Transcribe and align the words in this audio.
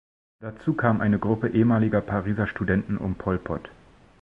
Dazu 0.39 0.73
kam 0.73 0.99
eine 0.99 1.19
Gruppe 1.19 1.47
ehemaliger 1.49 2.01
Pariser 2.01 2.47
Studenten 2.47 2.97
um 2.97 3.19
Pol 3.19 3.37
Pot. 3.37 3.69